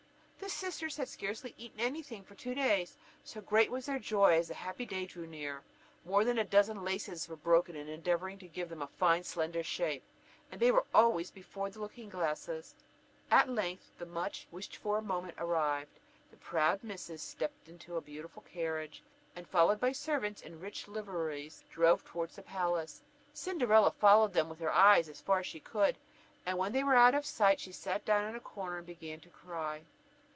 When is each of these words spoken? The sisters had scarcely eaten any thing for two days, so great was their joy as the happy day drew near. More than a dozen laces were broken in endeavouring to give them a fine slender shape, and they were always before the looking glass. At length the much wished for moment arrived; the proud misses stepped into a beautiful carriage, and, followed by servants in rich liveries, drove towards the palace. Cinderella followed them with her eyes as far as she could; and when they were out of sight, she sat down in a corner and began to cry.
The 0.41 0.49
sisters 0.57 0.97
had 0.97 1.07
scarcely 1.07 1.53
eaten 1.57 1.79
any 1.79 2.01
thing 2.01 2.23
for 2.23 2.35
two 2.35 2.53
days, 2.53 2.97
so 3.23 3.39
great 3.39 3.71
was 3.71 3.85
their 3.85 3.99
joy 3.99 4.33
as 4.37 4.47
the 4.49 4.53
happy 4.53 4.85
day 4.85 5.05
drew 5.05 5.25
near. 5.25 5.61
More 6.03 6.25
than 6.25 6.37
a 6.39 6.43
dozen 6.43 6.83
laces 6.83 7.29
were 7.29 7.37
broken 7.37 7.75
in 7.75 7.87
endeavouring 7.87 8.37
to 8.39 8.47
give 8.49 8.67
them 8.67 8.81
a 8.81 8.87
fine 8.87 9.23
slender 9.23 9.63
shape, 9.63 10.03
and 10.51 10.59
they 10.59 10.71
were 10.71 10.83
always 10.93 11.31
before 11.31 11.69
the 11.69 11.79
looking 11.79 12.09
glass. 12.09 12.49
At 13.29 13.49
length 13.49 13.91
the 13.97 14.05
much 14.05 14.47
wished 14.51 14.75
for 14.75 14.99
moment 15.01 15.35
arrived; 15.37 15.99
the 16.31 16.37
proud 16.37 16.83
misses 16.83 17.21
stepped 17.21 17.69
into 17.69 17.95
a 17.95 18.01
beautiful 18.01 18.41
carriage, 18.41 19.03
and, 19.35 19.47
followed 19.47 19.79
by 19.79 19.93
servants 19.93 20.41
in 20.41 20.59
rich 20.59 20.87
liveries, 20.87 21.63
drove 21.71 22.03
towards 22.03 22.35
the 22.35 22.41
palace. 22.41 23.01
Cinderella 23.31 23.91
followed 23.91 24.33
them 24.33 24.49
with 24.49 24.59
her 24.59 24.73
eyes 24.73 25.07
as 25.07 25.21
far 25.21 25.39
as 25.39 25.45
she 25.47 25.59
could; 25.61 25.97
and 26.45 26.57
when 26.57 26.73
they 26.73 26.83
were 26.83 26.95
out 26.95 27.15
of 27.15 27.25
sight, 27.25 27.59
she 27.61 27.71
sat 27.71 28.03
down 28.03 28.27
in 28.27 28.35
a 28.35 28.39
corner 28.41 28.77
and 28.77 28.85
began 28.87 29.19
to 29.21 29.29
cry. 29.29 29.83